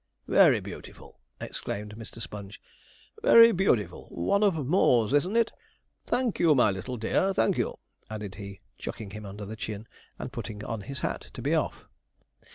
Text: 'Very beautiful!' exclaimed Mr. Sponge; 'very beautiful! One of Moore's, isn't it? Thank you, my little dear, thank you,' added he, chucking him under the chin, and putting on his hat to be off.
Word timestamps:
'Very 0.27 0.59
beautiful!' 0.59 1.19
exclaimed 1.39 1.95
Mr. 1.95 2.19
Sponge; 2.19 2.59
'very 3.21 3.51
beautiful! 3.51 4.07
One 4.09 4.41
of 4.41 4.55
Moore's, 4.65 5.13
isn't 5.13 5.35
it? 5.35 5.51
Thank 6.07 6.39
you, 6.39 6.55
my 6.55 6.71
little 6.71 6.97
dear, 6.97 7.33
thank 7.33 7.55
you,' 7.59 7.77
added 8.09 8.33
he, 8.33 8.61
chucking 8.79 9.11
him 9.11 9.27
under 9.27 9.45
the 9.45 9.55
chin, 9.55 9.85
and 10.17 10.33
putting 10.33 10.65
on 10.65 10.81
his 10.81 11.01
hat 11.01 11.29
to 11.35 11.41
be 11.43 11.53
off. 11.53 11.85